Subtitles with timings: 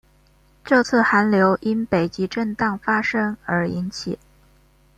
[0.63, 4.17] 这次寒流因北极震荡发生而引起。